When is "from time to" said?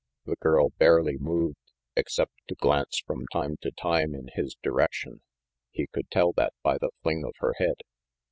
3.05-3.69